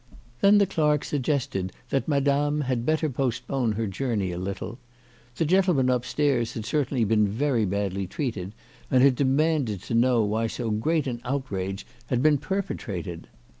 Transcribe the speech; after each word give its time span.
Then 0.41 0.57
the 0.57 0.65
clerk 0.65 1.03
suggested 1.03 1.73
that 1.91 2.07
Madame 2.07 2.61
had 2.61 2.87
better 2.87 3.07
postpone 3.07 3.73
her 3.73 3.85
journey 3.85 4.31
a 4.31 4.39
little. 4.39 4.79
The 5.35 5.45
gentleman 5.45 5.91
upstairs 5.91 6.55
had 6.55 6.65
certainly 6.65 7.03
been 7.03 7.27
very 7.27 7.65
badly 7.65 8.07
treated, 8.07 8.53
and 8.89 9.03
had 9.03 9.13
de 9.13 9.25
manded 9.25 9.83
to 9.83 9.93
know 9.93 10.23
why 10.23 10.47
so 10.47 10.71
great 10.71 11.05
an 11.05 11.21
outrage 11.23 11.85
had 12.07 12.23
been 12.23 12.39
perpetrated. 12.39 13.27